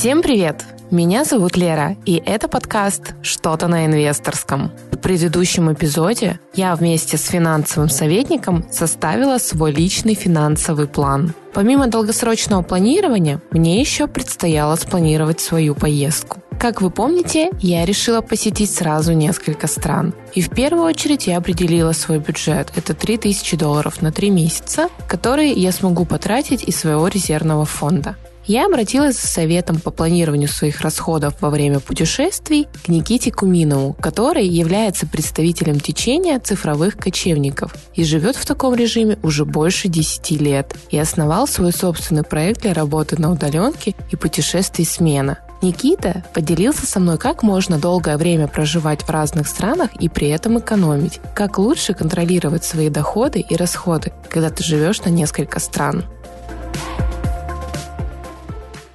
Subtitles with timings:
[0.00, 0.64] Всем привет!
[0.90, 4.72] Меня зовут Лера, и это подкаст «Что-то на инвесторском».
[4.92, 11.34] В предыдущем эпизоде я вместе с финансовым советником составила свой личный финансовый план.
[11.52, 16.38] Помимо долгосрочного планирования, мне еще предстояло спланировать свою поездку.
[16.58, 20.14] Как вы помните, я решила посетить сразу несколько стран.
[20.32, 22.72] И в первую очередь я определила свой бюджет.
[22.74, 28.16] Это 3000 долларов на 3 месяца, которые я смогу потратить из своего резервного фонда.
[28.50, 34.44] Я обратилась за советом по планированию своих расходов во время путешествий к Никите Куминову, который
[34.44, 40.98] является представителем течения цифровых кочевников и живет в таком режиме уже больше 10 лет и
[40.98, 45.38] основал свой собственный проект для работы на удаленке и путешествий смена.
[45.62, 50.58] Никита поделился со мной, как можно долгое время проживать в разных странах и при этом
[50.58, 56.04] экономить, как лучше контролировать свои доходы и расходы, когда ты живешь на несколько стран.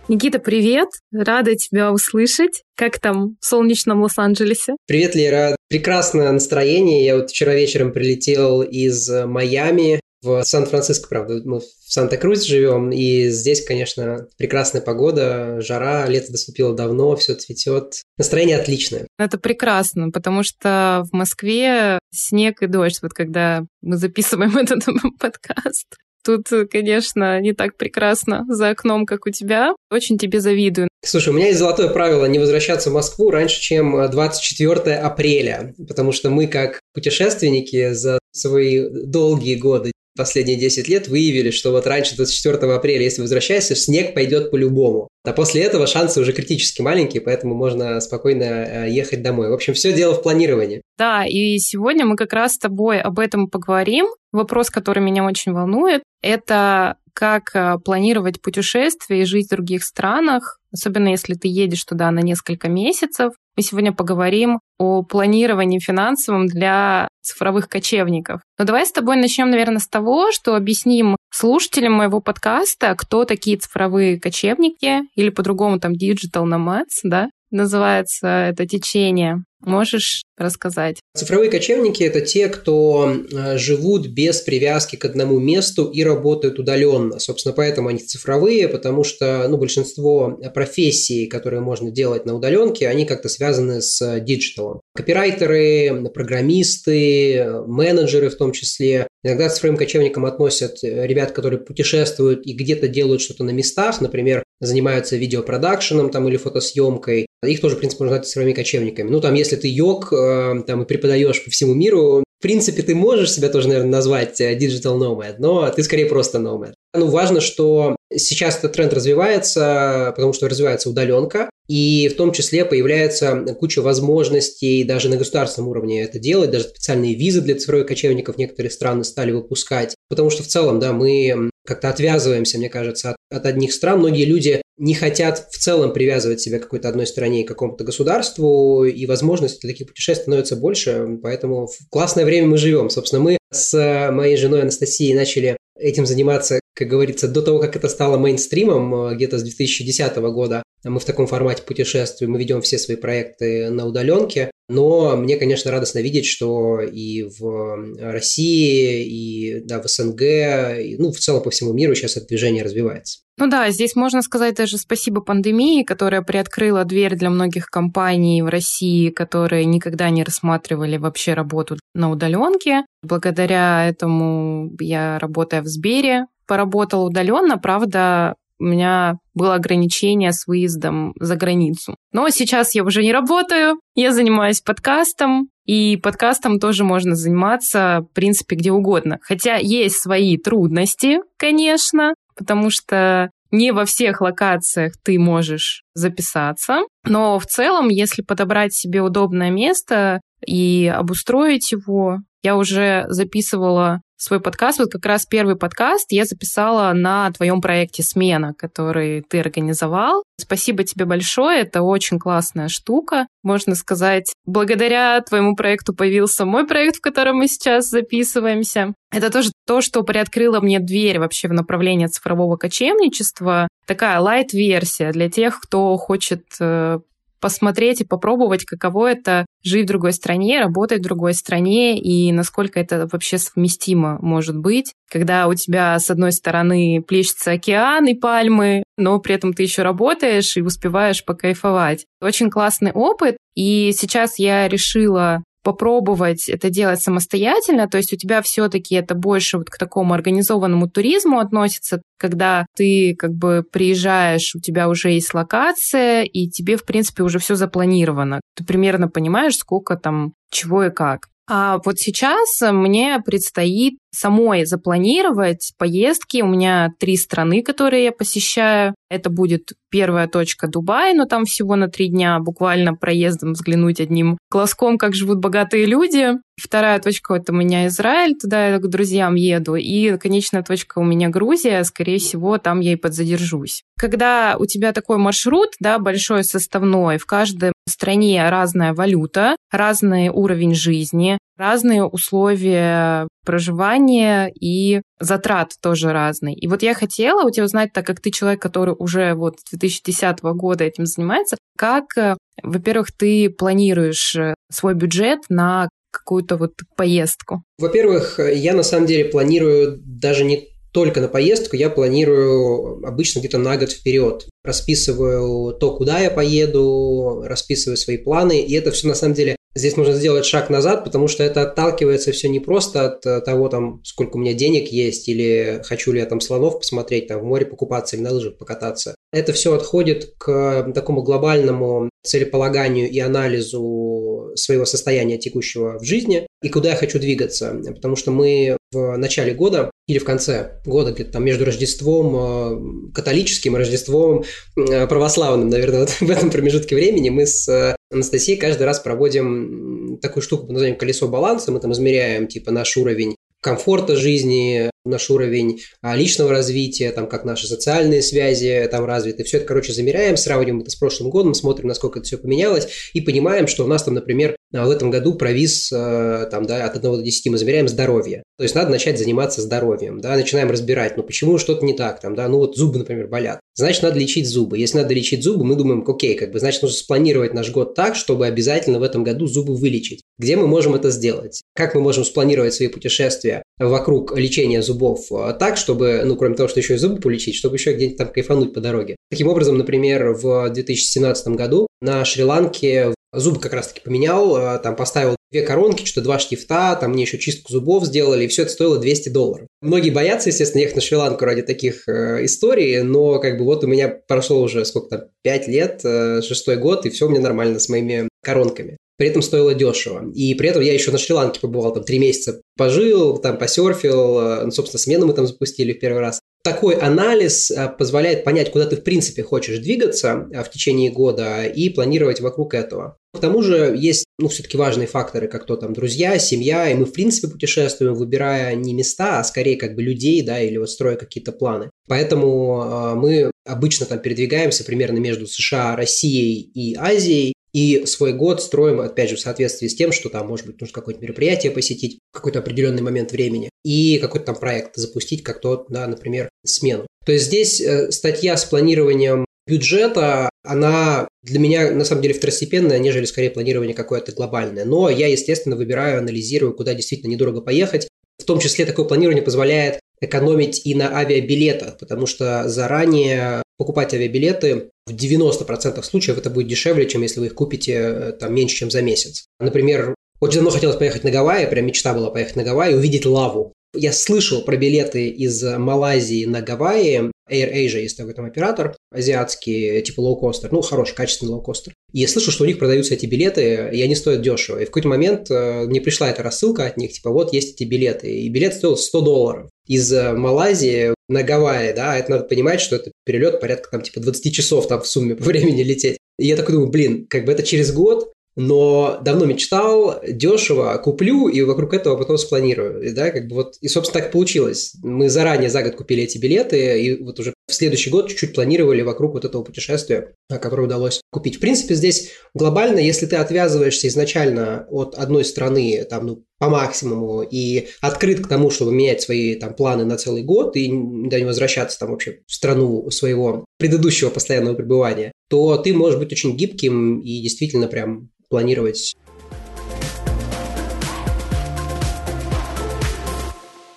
[0.08, 0.90] Никита, привет!
[1.12, 2.62] Рада тебя услышать.
[2.78, 4.76] Как там в солнечном Лос-Анджелесе?
[4.86, 5.56] Привет, Лера.
[5.68, 7.04] Прекрасное настроение.
[7.04, 13.30] Я вот вчера вечером прилетел из Майами в Сан-Франциско, правда, мы в Санта-Крус живем, и
[13.30, 18.02] здесь, конечно, прекрасная погода, жара, лето доступило давно, все цветет.
[18.18, 19.08] Настроение отличное.
[19.20, 24.84] Это прекрасно, потому что в Москве снег и дождь, вот когда мы записываем этот
[25.20, 25.96] подкаст.
[26.26, 29.76] Тут, конечно, не так прекрасно за окном, как у тебя.
[29.92, 30.90] Очень тебе завидую.
[31.06, 36.12] Слушай, у меня есть золотое правило не возвращаться в Москву раньше, чем 24 апреля, потому
[36.12, 42.16] что мы, как путешественники, за свои долгие годы последние 10 лет выявили, что вот раньше
[42.16, 45.10] 24 апреля, если возвращаешься, снег пойдет по-любому.
[45.24, 49.50] А после этого шансы уже критически маленькие, поэтому можно спокойно э, ехать домой.
[49.50, 50.82] В общем, все дело в планировании.
[50.98, 54.08] Да, и сегодня мы как раз с тобой об этом поговорим.
[54.32, 60.60] Вопрос, который меня очень волнует, это как э, планировать путешествия и жить в других странах,
[60.76, 63.34] особенно если ты едешь туда на несколько месяцев.
[63.58, 68.42] Мы сегодня поговорим о планировании финансовом для цифровых кочевников.
[68.60, 73.58] Но давай с тобой начнем, наверное, с того, что объясним слушателям моего подкаста, кто такие
[73.58, 79.44] цифровые кочевники, или по-другому там digital nomads, да, называется это течение.
[79.66, 80.98] Можешь рассказать?
[81.16, 87.18] Цифровые кочевники– это те, кто э, живут без привязки к одному месту и работают удаленно.
[87.18, 93.06] Собственно, поэтому они цифровые, потому что ну, большинство профессий, которые можно делать на удаленке, они
[93.06, 94.82] как-то связаны с digital ом.
[94.94, 99.08] Копирайтеры, программисты, менеджеры в том числе.
[99.24, 105.18] Иногда цифровым кочевникам относят ребят, которые путешествуют и где-то делают что-то на местах, например, занимаются
[105.18, 107.26] видеопродакшеном там, или фотосъемкой.
[107.48, 109.10] Их тоже, в принципе, можно назвать цифровыми кочевниками.
[109.10, 112.96] Ну, там, если ты йог э, там, и преподаешь по всему миру, в принципе, ты
[112.96, 116.74] можешь себя тоже, наверное, назвать э, digital nomad, но ты скорее просто nomad.
[116.94, 122.64] Ну, важно, что сейчас этот тренд развивается, потому что развивается удаленка, и в том числе
[122.64, 128.38] появляется куча возможностей даже на государственном уровне это делать, даже специальные визы для цифровых кочевников
[128.38, 133.18] некоторые страны стали выпускать, потому что в целом, да, мы как-то отвязываемся, мне кажется, от,
[133.32, 134.00] от одних стран.
[134.00, 138.84] Многие люди не хотят в целом привязывать себя к какой-то одной стране и какому-то государству,
[138.84, 142.90] и возможностей для таких путешествий становится больше, поэтому в классное время мы живем.
[142.90, 147.88] Собственно, мы с моей женой Анастасией начали этим заниматься, как говорится, до того, как это
[147.88, 150.62] стало мейнстримом, э, где-то с 2010 года.
[150.84, 154.52] Мы в таком формате путешествуем, мы ведем все свои проекты на удаленке.
[154.68, 161.12] Но мне, конечно, радостно видеть, что и в России, и да, в СНГ, и, ну,
[161.12, 163.20] в целом по всему миру сейчас это движение развивается.
[163.38, 168.48] Ну да, здесь можно сказать даже спасибо пандемии, которая приоткрыла дверь для многих компаний в
[168.48, 172.86] России, которые никогда не рассматривали вообще работу на удаленке.
[173.04, 181.14] Благодаря этому я, работая в Сбере, поработала удаленно, правда, у меня было ограничение с выездом
[181.20, 181.96] за границу.
[182.14, 188.14] Но сейчас я уже не работаю, я занимаюсь подкастом, и подкастом тоже можно заниматься, в
[188.14, 189.20] принципе, где угодно.
[189.24, 197.40] Хотя есть свои трудности, конечно, потому что не во всех локациях ты можешь записаться, но
[197.40, 204.80] в целом, если подобрать себе удобное место и обустроить его, я уже записывала свой подкаст.
[204.80, 210.24] Вот как раз первый подкаст я записала на твоем проекте «Смена», который ты организовал.
[210.38, 213.28] Спасибо тебе большое, это очень классная штука.
[213.44, 218.94] Можно сказать, благодаря твоему проекту появился мой проект, в котором мы сейчас записываемся.
[219.12, 223.68] Это тоже то, что приоткрыло мне дверь вообще в направление цифрового кочевничества.
[223.86, 227.00] Такая лайт-версия для тех, кто хочет э,
[227.46, 232.80] посмотреть и попробовать, каково это жить в другой стране, работать в другой стране и насколько
[232.80, 238.82] это вообще совместимо может быть, когда у тебя с одной стороны плещется океан и пальмы,
[238.98, 242.08] но при этом ты еще работаешь и успеваешь покайфовать.
[242.20, 248.44] Очень классный опыт, и сейчас я решила попробовать это делать самостоятельно, то есть у тебя
[248.44, 254.60] все-таки это больше вот к такому организованному туризму относится, когда ты как бы приезжаешь, у
[254.60, 258.42] тебя уже есть локация, и тебе, в принципе, уже все запланировано.
[258.56, 261.28] Ты примерно понимаешь, сколько там чего и как.
[261.48, 266.42] А вот сейчас мне предстоит самой запланировать поездки.
[266.42, 268.96] У меня три страны, которые я посещаю.
[269.10, 274.38] Это будет первая точка Дубай, но там всего на три дня, буквально проездом взглянуть одним
[274.52, 276.34] глазком, как живут богатые люди.
[276.60, 279.76] Вторая точка— это у меня Израиль, туда я к друзьям еду.
[279.76, 283.84] И конечная точка у меня Грузия, скорее всего, там я и подзадержусь.
[284.00, 290.74] Когда у тебя такой маршрут, да, большой составной, в каждой стране разная валюта, разный уровень
[290.74, 296.56] жизни, разные условия проживания и затрат тоже разные.
[296.56, 299.70] И вот я хотела у тебя узнать, так как ты человек, который уже вот с
[299.72, 306.74] 2010 года этим занимается, как, э, во-первых, ты планируешь э, свой бюджет на какую-то вот
[306.96, 307.64] поездку?
[307.78, 313.58] Во-первых, я на самом деле планирую даже не только на поездку, я планирую обычно где-то
[313.58, 314.48] на год вперед.
[314.64, 319.98] Расписываю то, куда я поеду, расписываю свои планы, и это все на самом деле Здесь
[319.98, 324.02] нужно сделать шаг назад, потому что это отталкивается все не просто от э, того, там,
[324.06, 327.66] сколько у меня денег есть, или хочу ли я там слонов посмотреть, там, в море
[327.66, 329.15] покупаться или на лыжах покататься.
[329.32, 336.70] Это все отходит к такому глобальному целеполаганию и анализу своего состояния текущего в жизни и
[336.70, 337.80] куда я хочу двигаться.
[337.94, 343.12] Потому что мы в начале года или в конце года, где-то там между Рождеством э,
[343.14, 344.44] католическим и Рождеством
[344.78, 350.20] э, православным, наверное, вот в этом промежутке времени мы с э, Анастасией каждый раз проводим
[350.22, 351.72] такую штуку под названием «Колесо баланса».
[351.72, 357.46] Мы там измеряем типа наш уровень комфорта жизни, наш уровень а, личного развития, там, как
[357.46, 359.44] наши социальные связи там развиты.
[359.44, 363.22] Все это, короче, замеряем, сравниваем это с прошлым годом, смотрим, насколько это все поменялось, и
[363.22, 366.96] понимаем, что у нас там, например, а, в этом году провис а, там, да, от
[366.96, 368.44] 1 до 10 мы замеряем здоровье.
[368.58, 372.36] То есть надо начать заниматься здоровьем, да, начинаем разбирать, ну почему что-то не так, там,
[372.36, 373.60] да, ну вот зубы, например, болят.
[373.76, 374.78] Значит, надо лечить зубы.
[374.78, 378.16] Если надо лечить зубы, мы думаем, окей, как бы, значит, нужно спланировать наш год так,
[378.16, 380.22] чтобы обязательно в этом году зубы вылечить.
[380.38, 381.62] Где мы можем это сделать?
[381.76, 384.95] Как мы можем спланировать свои путешествия вокруг лечения зубов
[385.32, 388.28] а, так, чтобы, ну, кроме того, что еще и зубы полечить, чтобы еще где-нибудь там
[388.28, 389.16] кайфануть по дороге.
[389.30, 395.36] Таким образом, например, в 2017 году на Шри-Ланке зубы как раз-таки поменял, а, там поставил
[395.52, 398.98] две коронки, что два штифта, там мне еще чистку зубов сделали, и все это стоило
[398.98, 399.68] 200 долларов.
[399.82, 403.88] Многие боятся, естественно, ехать на Шри-Ланку ради таких э, историй, но как бы вот у
[403.88, 407.80] меня прошло уже сколько там, 5 лет, э, шестой год, и все у меня нормально
[407.80, 408.98] с моими коронками.
[409.18, 410.32] При этом стоило дешево.
[410.34, 414.66] И при этом я еще на Шри-Ланке побывал, там три месяца пожил, там посерфил, э,
[414.66, 418.88] ну, собственно, смену мы там запустили в первый раз такой анализ э, позволяет понять, куда
[418.88, 423.18] ты в принципе хочешь двигаться э, в течение года и планировать вокруг этого.
[423.34, 427.06] К тому же есть, ну, все-таки важные факторы, как то там друзья, семья, и мы
[427.06, 431.16] в принципе путешествуем, выбирая не места, а скорее как бы людей, да, или вот строя
[431.16, 431.92] какие-то планы.
[432.08, 438.64] Поэтому э, мы обычно там передвигаемся примерно между США, Россией и Азией, и свой год
[438.64, 442.20] строим, опять же, в соответствии с тем, что там, может быть, нужно какое-то мероприятие посетить
[442.32, 447.06] какой-то определенный момент времени и какой-то там проект запустить, как то, да, например, смену.
[447.26, 452.98] То есть здесь э, статья с планированием бюджета, она для меня на самом деле второстепенная,
[452.98, 454.86] нежели скорее планирование какое-то глобальное.
[454.86, 458.08] Но я, естественно, выбираю, анализирую, куда действительно недорого поехать.
[458.42, 464.90] В том числе такое планирование позволяет экономить и на авиабилетах, потому что заранее покупать авиабилеты
[465.06, 468.92] в 90% случаев это будет дешевле, чем если вы их купите э, там меньше, чем
[468.92, 469.46] за месяц.
[469.60, 473.74] Например, очень давно хотелось поехать на Гавайи, прям мечта была поехать на Гавайи увидеть лаву.
[473.94, 477.32] Я слышал про билеты из Малайзии на Гавайи.
[477.50, 481.94] Air Asia есть такой там оператор азиатский, типа лоукостер, ну, хороший, качественный лоукостер.
[482.12, 484.80] И я слышал, что у них продаются эти билеты, и они стоят дешево.
[484.80, 487.88] И в какой-то момент э, мне пришла эта рассылка от них, типа, вот есть эти
[487.88, 488.30] билеты.
[488.30, 489.70] И билет стоил 100 долларов.
[489.88, 494.20] Из э, Малайзии на Гавайи, да, это надо понимать, что это перелет порядка там типа
[494.20, 496.18] 20 часов там в сумме по времени лететь.
[496.38, 501.48] И я такой думаю, блин, как бы это через год, но давно мечтал, дешево куплю
[501.48, 503.02] и вокруг этого потом спланирую.
[503.02, 504.94] И, да, как бы вот, и, собственно, так получилось.
[505.04, 509.02] Мы заранее за год купили эти билеты, и вот уже в следующий год чуть-чуть планировали
[509.02, 510.36] вокруг вот этого путешествия.
[510.50, 511.58] Который удалось купить.
[511.58, 517.42] В принципе, здесь глобально, если ты отвязываешься изначально от одной страны, там, ну, по максимуму,
[517.42, 521.46] и открыт к тому, чтобы менять свои там планы на целый год и да, не
[521.46, 527.20] возвращаться там вообще в страну своего предыдущего постоянного пребывания, то ты можешь быть очень гибким
[527.20, 529.16] и действительно прям планировать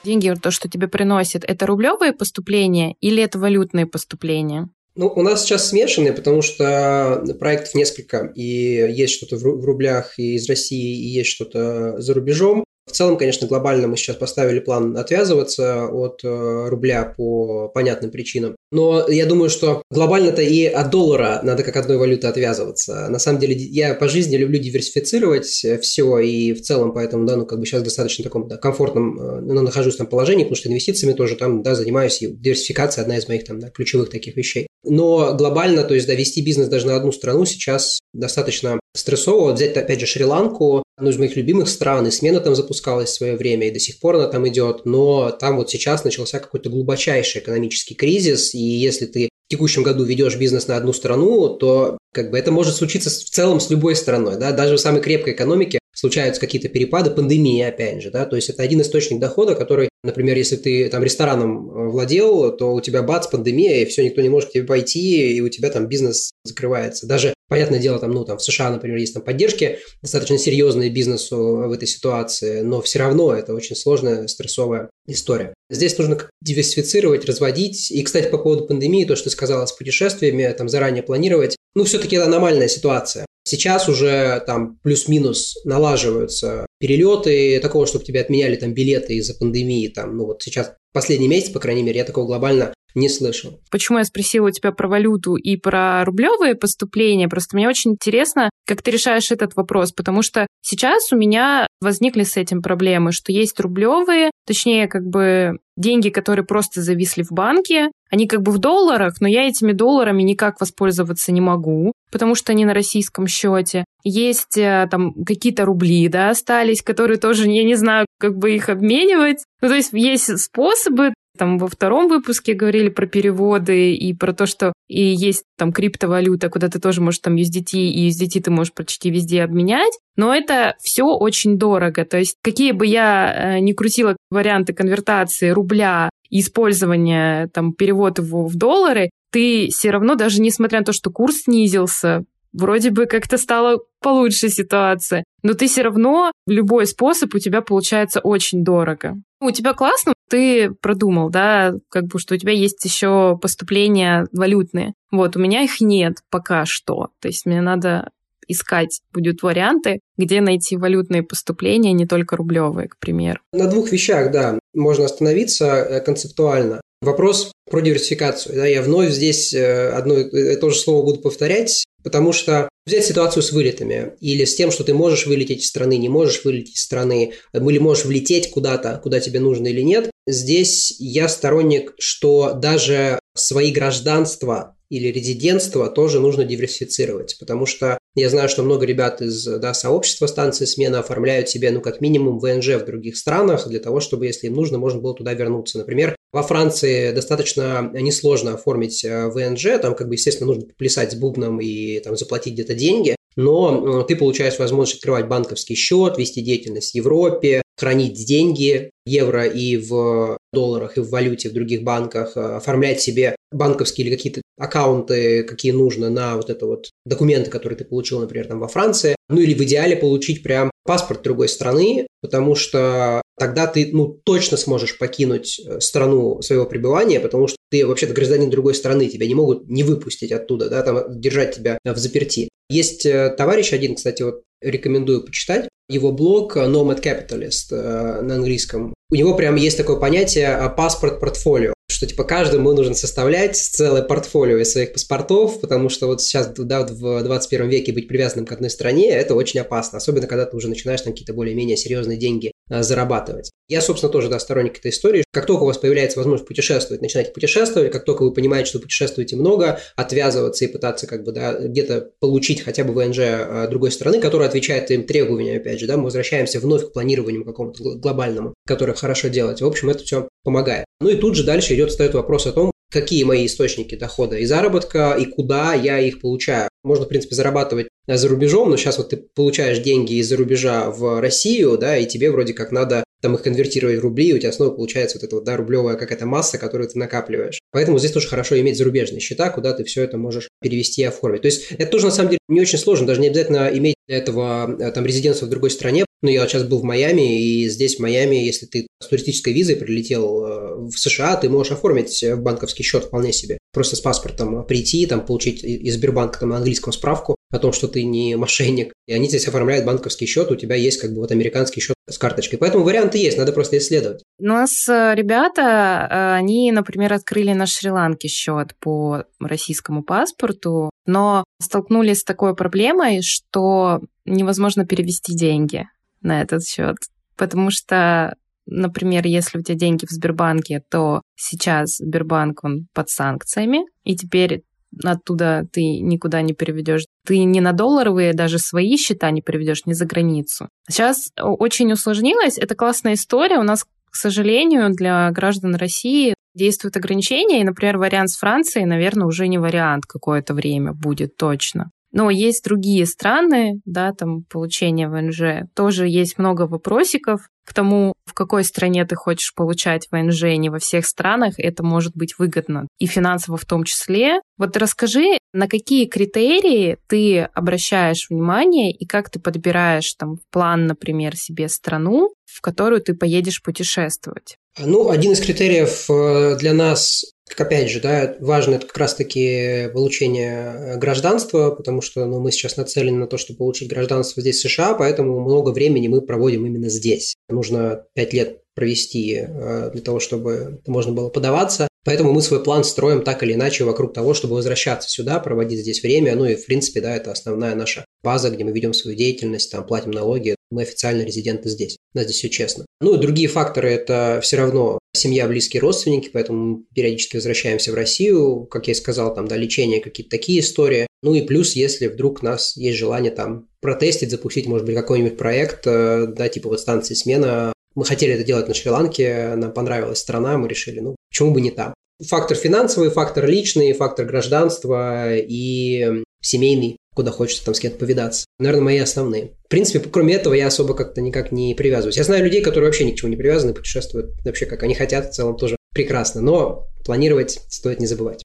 [0.08, 4.70] деньги, то, что тебе приносит, это рублевые поступления или это валютные поступления?
[4.98, 10.34] Ну, у нас сейчас смешанные, потому что проектов несколько, и есть что-то в рублях и
[10.34, 12.64] из России, и есть что-то за рубежом.
[12.84, 18.56] В целом, конечно, глобально мы сейчас поставили план отвязываться от э, рубля по понятным причинам.
[18.72, 23.08] Но я думаю, что глобально-то и от доллара надо как одной валюты отвязываться.
[23.08, 27.46] На самом деле, я по жизни люблю диверсифицировать все, и в целом поэтому, да, ну,
[27.46, 31.12] как бы сейчас достаточно таком да, комфортном э, ну, нахожусь там положении, потому что инвестициями
[31.12, 34.67] тоже там, да, занимаюсь, и диверсификация одна из моих там да, ключевых таких вещей.
[34.84, 39.46] Но глобально, то есть, да, вести бизнес даже на одну страну сейчас достаточно стрессово.
[39.46, 43.14] Вот взять, опять же, Шри-Ланку, одну из моих любимых стран, и смена там запускалась в
[43.14, 46.70] свое время, и до сих пор она там идет, но там вот сейчас начался какой-то
[46.70, 51.98] глубочайший экономический кризис, и если ты в текущем году ведешь бизнес на одну страну, то
[52.12, 55.32] как бы это может случиться в целом с любой страной, да, даже в самой крепкой
[55.32, 59.88] экономике случаются какие-то перепады, пандемии, опять же, да, то есть это один источник дохода, который,
[60.04, 64.20] например, если ты там рестораном э, владел, то у тебя бац, пандемия, и все, никто
[64.20, 67.08] не может к тебе пойти, и у тебя там бизнес закрывается.
[67.08, 71.36] Даже, понятное дело, там, ну, там в США, например, есть там поддержки достаточно серьезные бизнесу
[71.36, 75.52] в этой ситуации, но все равно это очень сложная, стрессовая история.
[75.68, 77.90] Здесь нужно диверсифицировать, разводить.
[77.90, 81.82] И, кстати, по поводу пандемии, то, что ты сказала с путешествиями, там заранее планировать, ну,
[81.82, 83.26] все-таки это аномальная ситуация.
[83.48, 90.16] Сейчас уже там плюс-минус налаживаются перелеты, такого, чтобы тебе отменяли там билеты из-за пандемии, там,
[90.16, 93.60] ну вот сейчас последний месяц, по крайней мере, я такого глобально не слышал.
[93.70, 97.28] Почему я спросила у тебя про валюту и про рублевые поступления?
[97.28, 102.24] Просто мне очень интересно, как ты решаешь этот вопрос, потому что сейчас у меня возникли
[102.24, 107.90] с этим проблемы, что есть рублевые, точнее, как бы деньги, которые просто зависли в банке,
[108.10, 112.52] они как бы в долларах, но я этими долларами никак воспользоваться не могу, потому что
[112.52, 113.84] они на российском счете.
[114.02, 118.70] Есть э, там какие-то рубли, да, остались, которые тоже, я не знаю, как бы их
[118.70, 119.44] обменивать.
[119.60, 124.46] Ну, то есть есть способы, там во втором выпуске говорили про переводы и про то,
[124.46, 128.72] что и есть там криптовалюта, куда ты тоже можешь там USDT, и USDT ты можешь
[128.72, 129.98] почти везде обменять.
[130.16, 132.04] Но это все очень дорого.
[132.04, 138.18] То есть какие бы я э, ни крутила варианты конвертации рубля и использования, там, перевод
[138.18, 143.06] его в доллары, ты все равно, даже несмотря на то, что курс снизился, вроде бы
[143.06, 149.16] как-то стала получше ситуация, но ты все равно, любой способ у тебя получается очень дорого.
[149.40, 154.94] У тебя классно, ты продумал, да, как бы, что у тебя есть еще поступления валютные.
[155.10, 157.08] Вот, у меня их нет пока что.
[157.20, 158.10] То есть мне надо
[158.48, 163.40] искать будут варианты, где найти валютные поступления, не только рублевые, к примеру.
[163.52, 166.80] На двух вещах, да, можно остановиться э, концептуально.
[167.00, 168.56] Вопрос про диверсификацию.
[168.56, 173.04] Да, я вновь здесь э, одно и то же слово буду повторять, потому что взять
[173.04, 176.76] ситуацию с вылетами или с тем, что ты можешь вылететь из страны, не можешь вылететь
[176.76, 180.10] из страны, или можешь влететь куда-то, куда тебе нужно или нет.
[180.30, 188.28] Здесь я сторонник, что даже свои гражданства или резидентство тоже нужно диверсифицировать, потому что я
[188.28, 192.74] знаю, что много ребят из да, сообщества станции смены оформляют себе, ну, как минимум, ВНЖ
[192.74, 195.78] в других странах для того, чтобы, если им нужно, можно было туда вернуться.
[195.78, 201.14] Например, во Франции достаточно несложно оформить э, ВНЖ, там, как бы, естественно, нужно плясать с
[201.14, 206.92] бубном и там заплатить где-то деньги, но ты получаешь возможность открывать банковский счет, вести деятельность
[206.92, 212.40] в Европе, хранить деньги евро и в долларах, и в валюте в других банках, э,
[212.40, 217.84] оформлять себе банковские или какие-то аккаунты, какие нужно на вот это вот документы, которые ты
[217.84, 219.14] получил, например, там во Франции.
[219.28, 224.56] Ну или в идеале получить прям паспорт другой страны, потому что тогда ты ну, точно
[224.56, 229.34] сможешь покинуть э, страну своего пребывания, потому что ты вообще-то гражданин другой страны, тебя не
[229.34, 232.48] могут не выпустить оттуда, да, там держать тебя в заперти.
[232.68, 238.94] Есть э, товарищ один, кстати, вот рекомендую почитать, его блог Nomad Capitalist э, на английском.
[239.10, 244.70] У него прям есть такое понятие паспорт-портфолио что типа каждому нужно составлять целое портфолио из
[244.70, 249.08] своих паспортов, потому что вот сейчас да, в 21 веке быть привязанным к одной стране,
[249.08, 253.50] это очень опасно, особенно когда ты уже начинаешь там какие-то более-менее серьезные деньги зарабатывать.
[253.68, 255.24] Я, собственно, тоже да, сторонник этой истории.
[255.30, 259.36] Как только у вас появляется возможность путешествовать, начинайте путешествовать, как только вы понимаете, что путешествуете
[259.36, 264.20] много, отвязываться и пытаться как бы да, где-то получить хотя бы ВНЖ а, другой страны,
[264.20, 268.94] которая отвечает твоим требованиям, опять же, да, мы возвращаемся вновь к планированию какому-то глобальному, которое
[268.94, 269.60] хорошо делать.
[269.60, 270.86] В общем, это все помогает.
[271.00, 274.46] Ну и тут же дальше идет, встает вопрос о том, какие мои источники дохода и
[274.46, 276.68] заработка, и куда я их получаю.
[276.84, 281.20] Можно, в принципе, зарабатывать за рубежом, но сейчас вот ты получаешь деньги из-за рубежа в
[281.20, 284.52] Россию, да, и тебе вроде как надо там их конвертировать в рубли, и у тебя
[284.52, 287.58] снова получается вот эта вот, да, рублевая какая-то масса, которую ты накапливаешь.
[287.72, 291.42] Поэтому здесь тоже хорошо иметь зарубежные счета, куда ты все это можешь перевести и оформить.
[291.42, 294.18] То есть это тоже на самом деле не очень сложно, даже не обязательно иметь для
[294.18, 296.04] этого э, там резидентство в другой стране.
[296.22, 299.76] Ну, я сейчас был в Майами, и здесь в Майами, если ты с туристической визой
[299.76, 303.58] прилетел э, в США, ты можешь оформить банковский счет вполне себе.
[303.72, 307.88] Просто с паспортом прийти, там, получить из Сбербанка там, на английском справку о том, что
[307.88, 308.92] ты не мошенник.
[309.06, 312.18] И они здесь оформляют банковский счет, у тебя есть как бы вот американский счет с
[312.18, 312.58] карточкой.
[312.58, 314.22] Поэтому варианты есть, надо просто исследовать.
[314.38, 321.44] У нас э, ребята, э, они, например, открыли на Шри-Ланке счет по российскому паспорту, но
[321.60, 325.88] столкнулись с такой проблемой, что невозможно перевести деньги
[326.20, 326.96] на этот счет.
[327.36, 328.34] Потому что
[328.70, 334.62] Например, если у тебя деньги в Сбербанке, то сейчас Сбербанк, он под санкциями, и теперь
[335.04, 337.06] оттуда ты никуда не переведешь.
[337.26, 340.68] Ты не на долларовые даже свои счета не переведешь, не за границу.
[340.88, 342.58] Сейчас очень усложнилось.
[342.58, 343.58] Это классная история.
[343.58, 349.26] У нас, к сожалению, для граждан России действуют ограничения, и, например, вариант с Францией, наверное,
[349.26, 351.90] уже не вариант какое-то время будет точно.
[352.12, 355.68] Но есть другие страны, да, там получение ВНЖ.
[355.74, 360.56] Тоже есть много вопросиков к тому, в какой стране ты хочешь получать ВНЖ.
[360.56, 362.88] Не во всех странах это может быть выгодно.
[362.98, 364.40] И финансово в том числе.
[364.56, 371.36] Вот расскажи, на какие критерии ты обращаешь внимание и как ты подбираешь там план, например,
[371.36, 374.56] себе страну, в которую ты поедешь путешествовать?
[374.78, 379.88] Ну, один из критериев э, для нас как опять же, да, важно это как раз-таки
[379.92, 384.68] получение гражданства, потому что ну, мы сейчас нацелены на то, чтобы получить гражданство здесь, в
[384.68, 387.34] США, поэтому много времени мы проводим именно здесь.
[387.48, 391.88] Нужно пять лет провести э, для того, чтобы можно было подаваться.
[392.04, 396.02] Поэтому мы свой план строим так или иначе вокруг того, чтобы возвращаться сюда, проводить здесь
[396.02, 396.36] время.
[396.36, 399.84] Ну и, в принципе, да, это основная наша база, где мы ведем свою деятельность, там
[399.84, 400.54] платим налоги.
[400.70, 401.96] Мы официально резиденты здесь.
[402.14, 402.84] У нас здесь все честно.
[403.00, 407.94] Ну и другие факторы– это все равно семья, близкие родственники, поэтому мы периодически возвращаемся в
[407.94, 408.66] Россию.
[408.66, 411.06] Как я и сказал, там, да, лечение, какие-то такие истории.
[411.22, 415.36] Ну и плюс, если вдруг у нас есть желание там протестить, запустить, может быть, какой-нибудь
[415.36, 417.72] проект, э, да, типа вот станции смена.
[417.94, 421.70] Мы хотели это делать на Шри-Ланке, нам понравилась страна, мы решили, ну, почему бы не
[421.70, 421.94] там.
[422.24, 428.46] Фактор финансовый, фактор личный, фактор гражданства и семейный куда хочется там с кем-то повидаться.
[428.60, 429.50] Наверное, мои основные.
[429.64, 432.16] В принципе, кроме этого, я особо как-то никак не привязываюсь.
[432.16, 435.26] Я знаю людей, которые вообще ни к чему не привязаны, путешествуют вообще как они хотят,
[435.26, 436.42] в целом тоже прекрасно.
[436.42, 438.44] Но планировать стоит не забывать.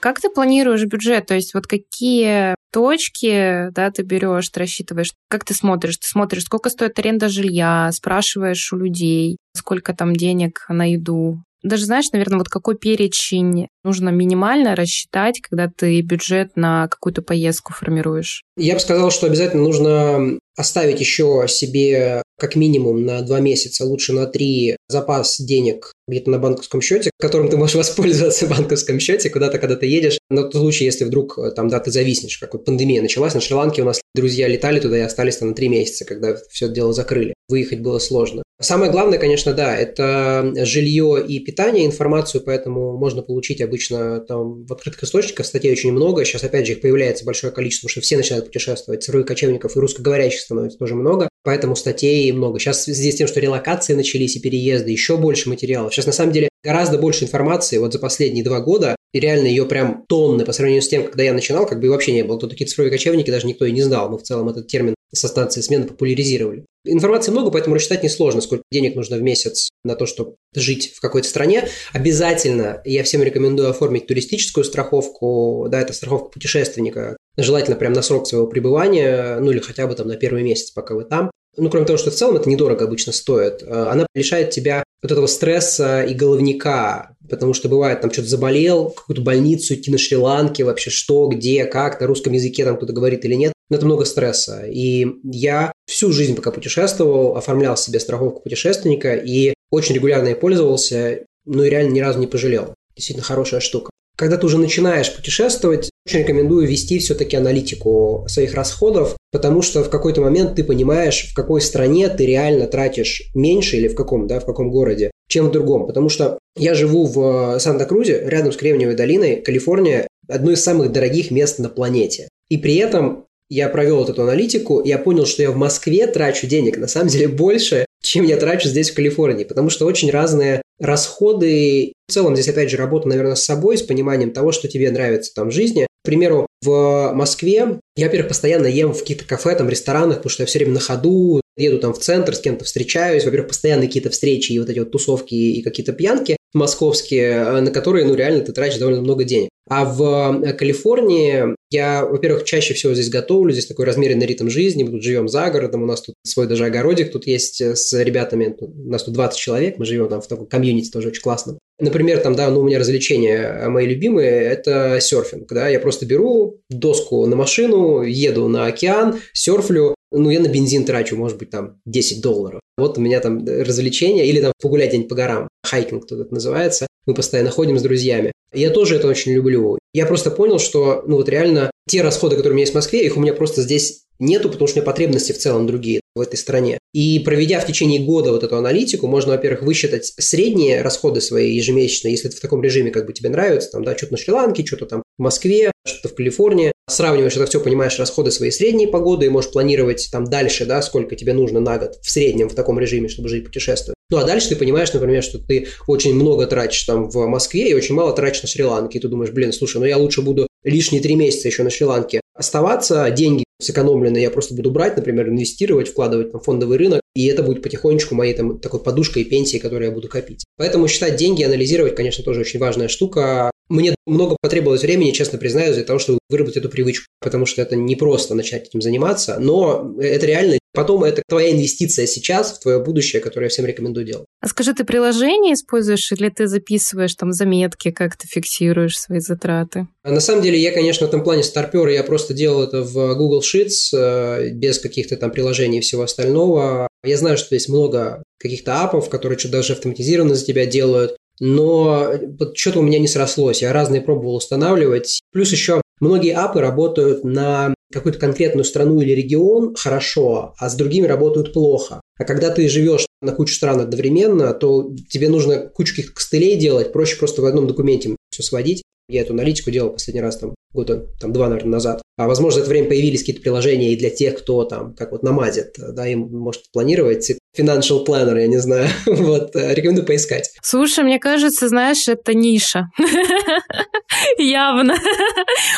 [0.00, 1.26] Как ты планируешь бюджет?
[1.26, 5.12] То есть вот какие точки да, ты берешь, ты рассчитываешь?
[5.28, 5.98] Как ты смотришь?
[5.98, 11.86] Ты смотришь, сколько стоит аренда жилья, спрашиваешь у людей, сколько там денег на еду, даже
[11.86, 18.42] знаешь, наверное, вот какой перечень нужно минимально рассчитать, когда ты бюджет на какую-то поездку формируешь?
[18.56, 24.12] Я бы сказал, что обязательно нужно оставить еще себе как минимум на два месяца, лучше
[24.12, 29.30] на три запас денег где-то на банковском счете, которым ты можешь воспользоваться в банковском счете
[29.30, 30.18] куда-то, когда ты едешь.
[30.30, 33.34] На тот случай, если вдруг э, там, да, ты зависнешь, как вот пандемия началась.
[33.34, 36.66] На Шри-Ланке у нас друзья летали туда и остались там на три месяца, когда все
[36.66, 37.34] это дело закрыли.
[37.48, 38.42] Выехать было сложно.
[38.62, 44.72] Самое главное, конечно, да, это жилье и питание, информацию, поэтому можно получить обычно там в
[44.72, 46.24] открытых источниках, статей очень много.
[46.24, 49.02] Сейчас, опять же, их появляется большое количество, потому что все начинают путешествовать.
[49.02, 52.60] Цифровых кочевников и русскоговорящих становится тоже много, поэтому статей много.
[52.60, 55.92] Сейчас здесь тем, что релокации начались и переезды, еще больше материалов.
[55.92, 59.66] Сейчас, на самом деле, гораздо больше информации вот за последние два года, и реально ее
[59.66, 62.38] прям тонны по сравнению с тем, когда я начинал, как бы вообще не было.
[62.38, 64.08] Кто такие цифровые кочевники, даже никто и не знал.
[64.08, 66.64] Мы в целом этот термин со станции смены популяризировали.
[66.84, 71.00] Информации много, поэтому рассчитать несложно, сколько денег нужно в месяц на то, чтобы жить в
[71.00, 71.68] какой-то стране.
[71.92, 78.26] Обязательно я всем рекомендую оформить туристическую страховку, да, это страховка путешественника, желательно прямо на срок
[78.26, 81.30] своего пребывания, ну или хотя бы там на первый месяц, пока вы там.
[81.56, 85.12] Ну, кроме того, что в целом это недорого обычно стоит, э, она лишает тебя вот
[85.12, 90.64] этого стресса и головника, потому что бывает, там что-то заболел, какую-то больницу идти на Шри-Ланке,
[90.64, 93.52] вообще что, где, как, на русском языке там кто-то говорит или нет.
[93.68, 94.64] Но это много стресса.
[94.66, 101.24] И я всю жизнь, пока путешествовал, оформлял себе страховку путешественника и очень регулярно ей пользовался,
[101.44, 102.74] ну и реально ни разу не пожалел.
[102.96, 103.90] Действительно хорошая штука.
[104.22, 109.90] Когда ты уже начинаешь путешествовать, очень рекомендую вести все-таки аналитику своих расходов, потому что в
[109.90, 114.38] какой-то момент ты понимаешь, в какой стране ты реально тратишь меньше или в каком, да,
[114.38, 115.88] в каком городе, чем в другом.
[115.88, 121.32] Потому что я живу в Санта-Крузе, рядом с Кремниевой долиной, Калифорния, одно из самых дорогих
[121.32, 122.28] мест на планете.
[122.48, 126.46] И при этом я провел вот эту аналитику, я понял, что я в Москве трачу
[126.46, 130.62] денег на самом деле больше, чем я трачу здесь, в Калифорнии, потому что очень разные
[130.82, 131.92] расходы.
[132.08, 135.32] В целом здесь, опять же, работа, наверное, с собой, с пониманием того, что тебе нравится
[135.34, 135.86] там в жизни.
[136.02, 140.42] К примеру, в Москве я, во-первых, постоянно ем в каких-то кафе, там, ресторанах, потому что
[140.42, 143.24] я все время на ходу, еду там в центр, с кем-то встречаюсь.
[143.24, 147.70] Во-первых, постоянно какие-то встречи и вот эти вот тусовки и какие-то пьянки московские, э, на
[147.70, 149.50] которые, ну, реально ты тратишь довольно много денег.
[149.68, 154.82] А в э, Калифорнии я, во-первых, чаще всего здесь готовлю, здесь такой размеренный ритм жизни,
[154.82, 157.92] мы тут живем за городом, у нас тут свой даже огородик тут есть э, с
[158.02, 161.58] ребятами, у нас тут 20 человек, мы живем там в таком комьюнити тоже очень классно.
[161.80, 166.60] Например, там, да, ну, у меня развлечения мои любимые– это серфинг, да, я просто беру
[166.68, 171.80] доску на машину, еду на океан, серфлю, ну, я на бензин трачу, может быть, там
[171.86, 172.60] 10 долларов.
[172.76, 176.86] Вот у меня там развлечения, или там погулять день по горам, hiking тут это называется.
[177.06, 178.32] Мы постоянно ходим с друзьями.
[178.54, 179.78] Я тоже это очень люблю.
[179.92, 183.04] Я просто понял, что, ну вот реально, те расходы, которые у меня есть в Москве,
[183.04, 186.20] их у меня просто здесь нету, потому что у меня потребности в целом другие в
[186.20, 186.78] этой стране.
[186.92, 192.12] И проведя в течение года вот эту аналитику, можно, во-первых, высчитать средние расходы свои ежемесячные,
[192.12, 194.86] если это в таком режиме как бы тебе нравится, там, да, что-то на Шри-Ланке, что-то
[194.86, 196.72] там в Москве, что-то в Калифорнии.
[196.88, 200.82] Сравниваешь это все, понимаешь расходы свои средние по году и можешь планировать там дальше, да,
[200.82, 203.96] сколько тебе нужно на год в среднем в таком режиме, чтобы жить, путешествовать.
[204.10, 207.74] Ну, а дальше ты понимаешь, например, что ты очень много тратишь там в Москве и
[207.74, 208.98] очень мало тратишь на Шри-Ланке.
[208.98, 212.20] И ты думаешь, блин, слушай, ну я лучше буду лишние три месяца еще на Шри-Ланке
[212.34, 217.42] оставаться, деньги сэкономленные я просто буду брать, например, инвестировать, вкладывать в фондовый рынок, и это
[217.42, 220.44] будет потихонечку моей там такой подушкой пенсии, которую я буду копить.
[220.56, 223.51] Поэтому считать деньги, анализировать, конечно, тоже очень важная штука.
[223.72, 227.74] Мне много потребовалось времени, честно признаюсь, для того, чтобы выработать эту привычку, потому что это
[227.74, 232.78] не просто начать этим заниматься, но это реально Потом это твоя инвестиция сейчас в твое
[232.78, 234.26] будущее, которое я всем рекомендую делать.
[234.40, 239.86] А скажи, ты приложение используешь или ты записываешь там заметки, как ты фиксируешь свои затраты?
[240.02, 243.14] А на самом деле я, конечно, в этом плане старпер, я просто делал это в
[243.14, 246.88] Google Sheets э, без каких-то там приложений и всего остального.
[247.04, 252.08] Я знаю, что есть много каких-то апов, которые что-то даже автоматизированно за тебя делают, но
[252.38, 253.62] вот что-то у меня не срослось.
[253.62, 255.22] Я разные пробовал устанавливать.
[255.32, 261.08] Плюс еще многие апы работают на какую-то конкретную страну или регион хорошо, а с другими
[261.08, 262.00] работают плохо.
[262.16, 266.92] А когда ты живешь на кучу стран одновременно, то тебе нужно кучу каких-то костылей делать,
[266.92, 268.84] проще просто в одном документе все сводить.
[269.08, 272.02] Я эту аналитику делал последний раз там года там, два, наверное, назад.
[272.16, 275.24] А возможно, за это время появились какие-то приложения и для тех, кто там, как вот
[275.24, 277.32] намазит, да, им может планировать.
[277.56, 278.88] Financial Planner, я не знаю.
[279.06, 280.50] вот, э, рекомендую поискать.
[280.62, 282.90] Слушай, мне кажется, знаешь, это ниша.
[284.38, 284.94] Явно.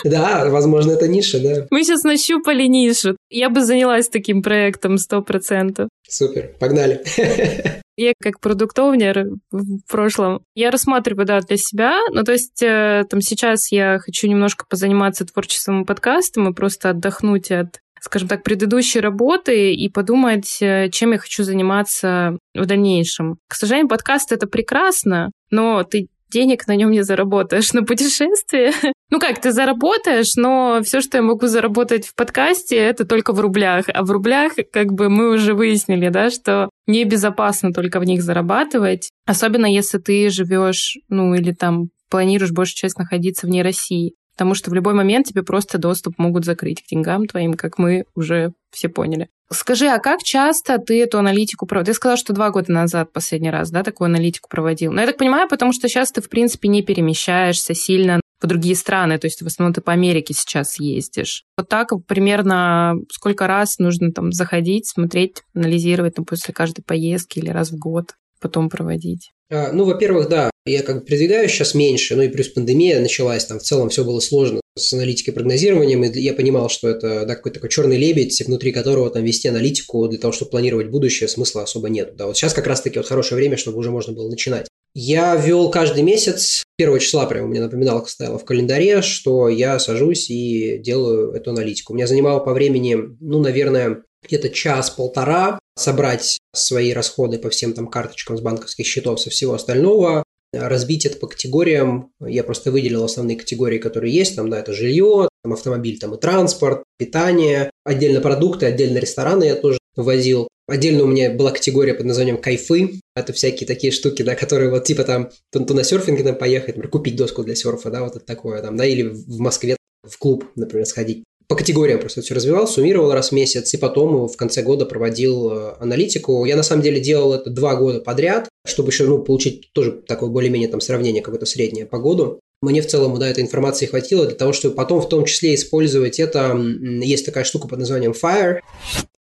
[0.04, 1.66] Да, возможно, это ниша, да.
[1.70, 3.16] Мы сейчас нащупали нишу.
[3.30, 5.88] Я бы занялась таким проектом сто процентов.
[6.08, 7.02] Супер, погнали.
[7.96, 13.20] Я как продуктовнер в прошлом, я рассматриваю, да, для себя, ну, то есть э, там
[13.20, 19.00] сейчас я хочу немножко позаниматься творчеством и подкастом и просто отдохнуть от скажем так, предыдущей
[19.00, 23.38] работы и подумать, э, чем я хочу заниматься в дальнейшем.
[23.48, 28.72] К сожалению, подкаст это прекрасно, но ты денег на нем не заработаешь на путешествие.
[29.10, 33.40] ну как, ты заработаешь, но все, что я могу заработать в подкасте, это только в
[33.40, 33.86] рублях.
[33.92, 39.10] А в рублях, как бы мы уже выяснили, да, что небезопасно только в них зарабатывать.
[39.26, 44.14] Особенно если ты живешь, ну или там планируешь большую часть находиться вне России.
[44.36, 48.04] Потому что в любой момент тебе просто доступ могут закрыть к деньгам твоим, как мы
[48.14, 49.28] уже все поняли.
[49.52, 51.92] Скажи, а как часто ты эту аналитику проводил?
[51.92, 54.92] Ты сказал, что два года назад последний раз, да, такую аналитику проводил.
[54.92, 58.74] Но я так понимаю, потому что сейчас ты, в принципе, не перемещаешься сильно в другие
[58.74, 61.44] страны, то есть в основном ты по Америке сейчас ездишь.
[61.56, 67.50] Вот так примерно сколько раз нужно там заходить, смотреть, анализировать там, после каждой поездки или
[67.50, 69.30] раз в год потом проводить?
[69.50, 73.44] А, ну, во-первых, да, я как бы продвигаюсь сейчас меньше, ну и плюс пандемия началась,
[73.44, 77.36] там в целом все было сложно с аналитикой прогнозированием, и я понимал, что это да,
[77.36, 81.62] какой-то такой черный лебедь, внутри которого там вести аналитику для того, чтобы планировать будущее, смысла
[81.62, 82.16] особо нет.
[82.16, 84.66] Да, вот сейчас как раз-таки вот хорошее время, чтобы уже можно было начинать.
[84.94, 89.78] Я вел каждый месяц, первого числа прямо у меня напоминалка стояла в календаре, что я
[89.78, 91.92] сажусь и делаю эту аналитику.
[91.92, 97.88] У меня занимало по времени, ну, наверное, где-то час-полтора собрать свои расходы по всем там
[97.88, 100.23] карточкам с банковских счетов, со всего остального,
[100.58, 102.10] разбить это по категориям.
[102.20, 104.36] Я просто выделил основные категории, которые есть.
[104.36, 109.54] Там, да, это жилье, там автомобиль, там и транспорт, питание, отдельно продукты, отдельно рестораны я
[109.56, 110.48] тоже возил.
[110.66, 113.00] Отдельно у меня была категория под названием кайфы.
[113.14, 116.76] Это всякие такие штуки, да, которые вот типа там то, то на серфинге там поехать,
[116.76, 120.18] например, купить доску для серфа, да, вот это такое там, да, или в Москве в
[120.18, 124.36] клуб, например, сходить по категориям просто все развивал, суммировал раз в месяц, и потом в
[124.36, 126.44] конце года проводил э, аналитику.
[126.44, 130.30] Я на самом деле делал это два года подряд, чтобы еще ну, получить тоже такое
[130.30, 132.40] более-менее там сравнение какое-то среднее по году.
[132.62, 136.18] Мне в целом, да, этой информации хватило для того, чтобы потом в том числе использовать
[136.18, 136.56] это.
[136.56, 138.60] Есть такая штука под названием FIRE.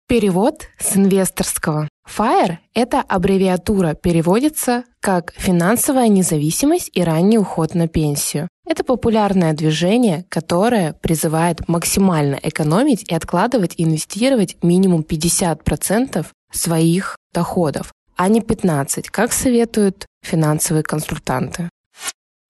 [0.06, 1.88] Перевод с инвесторского.
[2.08, 8.48] FIRE– это аббревиатура, переводится как «финансовая независимость и ранний уход на пенсию».
[8.66, 17.92] Это популярное движение, которое призывает максимально экономить и откладывать и инвестировать минимум 50% своих доходов,
[18.16, 21.68] а не 15%, как советуют финансовые консультанты.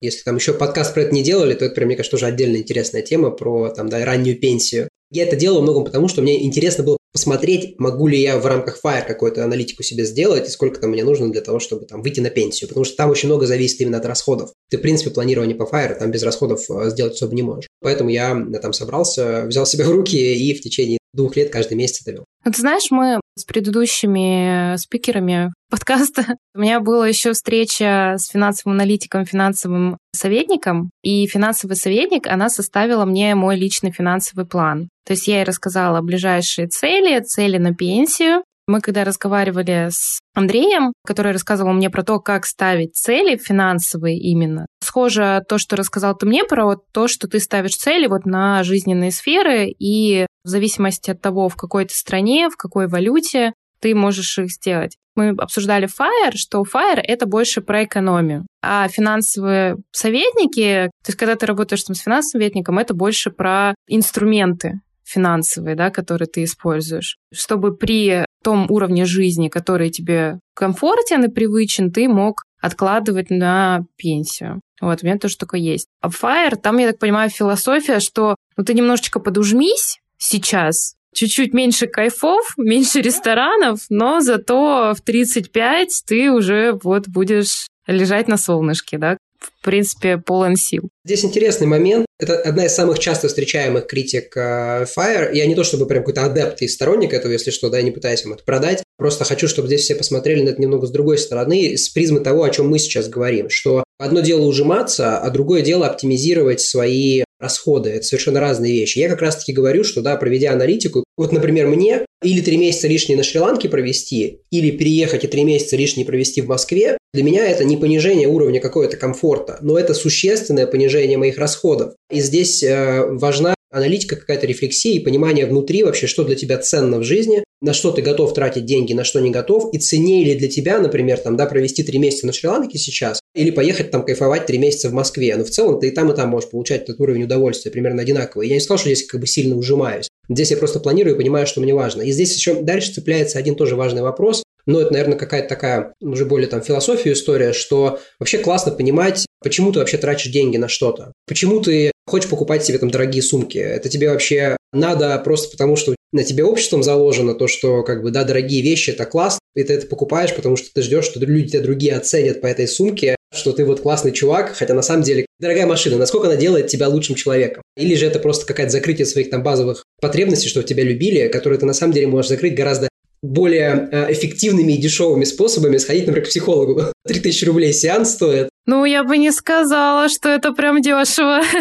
[0.01, 2.59] Если там еще подкаст про это не делали, то это, прям, мне кажется, тоже отдельная
[2.59, 4.89] интересная тема про там, да, раннюю пенсию.
[5.09, 8.79] Я это делал многом потому, что мне интересно было посмотреть, могу ли я в рамках
[8.83, 12.19] Fire какую-то аналитику себе сделать и сколько там мне нужно для того, чтобы там выйти
[12.19, 12.67] на пенсию.
[12.67, 14.51] Потому что там очень много зависит именно от расходов.
[14.69, 17.67] Ты, в принципе, планирование по Fire там без расходов э, сделать особо не можешь.
[17.81, 22.03] Поэтому я там собрался, взял себя в руки и в течение двух лет каждый месяц
[22.03, 22.25] довел.
[22.43, 28.77] Ну, ты знаешь, мы с предыдущими спикерами подкаста у меня была еще встреча с финансовым
[28.77, 34.89] аналитиком, финансовым советником, и финансовый советник, она составила мне мой личный финансовый план.
[35.05, 40.93] То есть я ей рассказала ближайшие цели, цели на пенсию, мы когда разговаривали с Андреем,
[41.05, 46.25] который рассказывал мне про то, как ставить цели финансовые именно, схоже то, что рассказал ты
[46.25, 51.11] мне про вот то, что ты ставишь цели вот на жизненные сферы, и в зависимости
[51.11, 54.97] от того, в какой ты стране, в какой валюте, ты можешь их сделать.
[55.15, 58.47] Мы обсуждали FIRE, что FIRE— это больше про экономию.
[58.63, 63.75] А финансовые советники, то есть когда ты работаешь там с финансовым советником, это больше про
[63.87, 71.29] инструменты финансовые, да, которые ты используешь, чтобы при том уровне жизни, который тебе комфортен и
[71.29, 74.61] привычен, ты мог откладывать на пенсию.
[74.81, 75.87] Вот, у меня тоже такое есть.
[76.01, 81.87] А Fire, там, я так понимаю, философия, что ну, ты немножечко подужмись сейчас, чуть-чуть меньше
[81.87, 89.17] кайфов, меньше ресторанов, но зато в 35 ты уже вот будешь лежать на солнышке, да,
[89.45, 90.89] в принципе, полон сил.
[91.05, 92.05] Здесь интересный момент.
[92.19, 95.33] Это одна из самых часто встречаемых критик э, Fire.
[95.33, 97.91] Я не то чтобы прям какой-то адепт и сторонник этого, если что, да, я не
[97.91, 98.83] пытаюсь им это продать.
[98.97, 102.43] Просто хочу, чтобы здесь все посмотрели на это немного с другой стороны, с призмы того,
[102.43, 103.49] о чем мы сейчас говорим.
[103.49, 107.91] Что одно дело ужиматься, а другое дело оптимизировать свои расходы.
[107.91, 108.97] Это совершенно разные вещи.
[108.97, 113.17] Я как раз-таки говорю, что, да, проведя аналитику, вот, например, мне или три месяца лишние
[113.17, 117.63] на Шри-Ланке провести, или переехать и три месяца лишние провести в Москве, для меня это
[117.63, 121.93] не понижение уровня какого-то комфорта, но это существенное понижение моих расходов.
[122.09, 126.99] И здесь э, важна аналитика, какая-то рефлексия и понимание внутри вообще, что для тебя ценно
[126.99, 130.35] в жизни, на что ты готов тратить деньги, на что не готов, и ценнее ли
[130.35, 134.45] для тебя, например, там, да, провести три месяца на Шри-Ланке сейчас, или поехать там кайфовать
[134.45, 135.35] три месяца в Москве.
[135.35, 138.47] Но в целом ты и там, и там можешь получать этот уровень удовольствия примерно одинаковый.
[138.47, 140.07] Я не сказал, что здесь как бы сильно ужимаюсь.
[140.29, 142.01] Здесь я просто планирую и понимаю, что мне важно.
[142.01, 144.43] И здесь еще дальше цепляется один тоже важный вопрос.
[144.65, 149.71] Но это, наверное, какая-то такая уже более там философия история, что вообще классно понимать, почему
[149.71, 151.11] ты вообще тратишь деньги на что-то.
[151.27, 153.57] Почему ты хочешь покупать себе там дорогие сумки.
[153.57, 158.11] Это тебе вообще надо просто потому, что на тебе обществом заложено то, что как бы,
[158.11, 161.51] да, дорогие вещи– это класс, и ты это покупаешь, потому что ты ждешь, что люди
[161.51, 165.25] тебя другие оценят по этой сумке, что ты вот классный чувак, хотя на самом деле
[165.39, 167.63] дорогая машина, насколько она делает тебя лучшим человеком?
[167.77, 171.65] Или же это просто какая-то закрытие своих там базовых потребностей, что тебя любили, которые ты
[171.65, 172.89] на самом деле можешь закрыть гораздо
[173.23, 176.81] более э, эффективными и дешевыми способами сходить, например, к психологу.
[177.07, 178.49] 3000 рублей сеанс стоит.
[178.65, 181.41] Ну, я бы не сказала, что это прям дешево.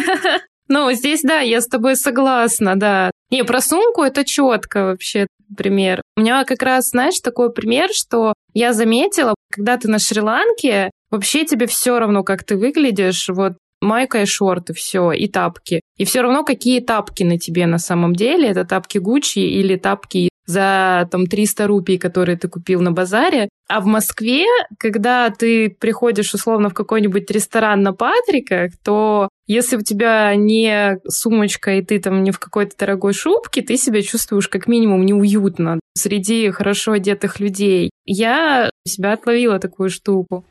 [0.68, 3.10] Ну, здесь, да, я с тобой согласна, да.
[3.30, 6.00] Не, про сумку это четко вообще пример.
[6.16, 11.44] У меня как раз, знаешь, такой пример, что я заметила, когда ты на Шри-Ланке, вообще
[11.44, 15.82] тебе все равно, как ты выглядишь, вот майка и шорты, все, и тапки.
[15.98, 20.30] И все равно, какие тапки на тебе на самом деле, это тапки Гуччи или тапки
[20.46, 23.48] за там 300 рупий, которые ты купил на базаре.
[23.68, 24.44] А в Москве,
[24.78, 31.74] когда ты приходишь условно в какой-нибудь ресторан на Патриках, то если у тебя не сумочка
[31.74, 36.50] и ты там не в какой-то дорогой шубке, ты себя чувствуешь как минимум неуютно среди
[36.50, 37.90] хорошо одетых людей.
[38.04, 40.44] Я себя отловила такую штуку.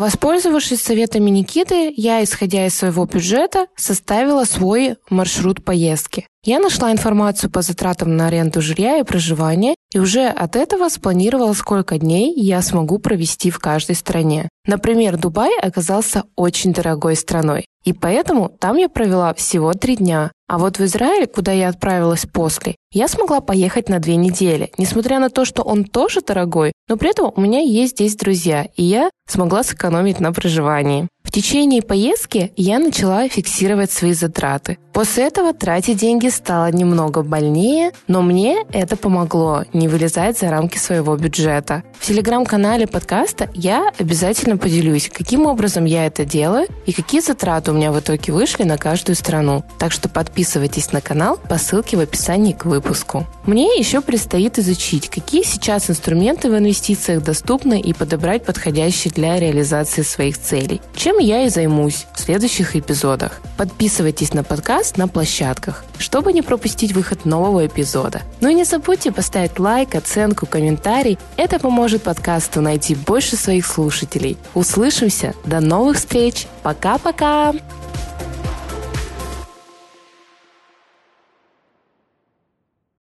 [0.00, 6.26] Воспользовавшись советами Никиты, я, исходя из своего бюджета, составила свой маршрут поездки.
[6.42, 11.52] Я нашла информацию по затратам на аренду жилья и проживание и уже от этого спланировала,
[11.52, 14.48] сколько дней я смогу провести в каждой стране.
[14.66, 20.32] Например, Дубай оказался очень дорогой страной, и поэтому там я провела всего три дня.
[20.48, 25.20] А вот в Израиль, куда я отправилась после, я смогла поехать на две недели, несмотря
[25.20, 28.82] на то, что он тоже дорогой, но при этом у меня есть здесь друзья, и
[28.82, 31.08] я смогла сэкономить на проживании.
[31.30, 34.78] В течение поездки я начала фиксировать свои затраты.
[34.92, 40.76] После этого тратить деньги стало немного больнее, но мне это помогло не вылезать за рамки
[40.76, 41.84] своего бюджета.
[42.00, 47.74] В телеграм-канале подкаста я обязательно поделюсь, каким образом я это делаю и какие затраты у
[47.74, 49.62] меня в итоге вышли на каждую страну.
[49.78, 53.24] Так что подписывайтесь на канал по ссылке в описании к выпуску.
[53.46, 60.02] Мне еще предстоит изучить, какие сейчас инструменты в инвестициях доступны и подобрать подходящие для реализации
[60.02, 60.80] своих целей.
[60.96, 63.40] Чем я и займусь в следующих эпизодах.
[63.56, 68.22] Подписывайтесь на подкаст на площадках, чтобы не пропустить выход нового эпизода.
[68.40, 71.18] Ну и не забудьте поставить лайк, оценку, комментарий.
[71.36, 74.36] Это поможет подкасту найти больше своих слушателей.
[74.54, 75.34] Услышимся.
[75.44, 76.46] До новых встреч.
[76.62, 77.52] Пока-пока.